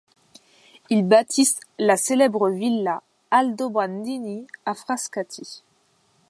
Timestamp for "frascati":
4.73-5.61